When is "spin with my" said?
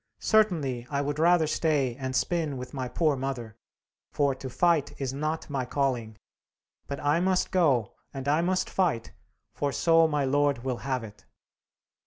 2.15-2.87